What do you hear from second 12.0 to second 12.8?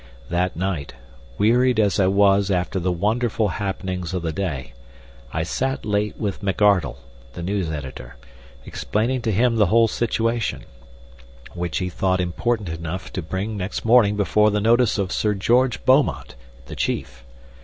important